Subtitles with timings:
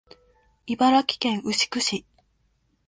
[0.65, 2.05] 茨城県牛久市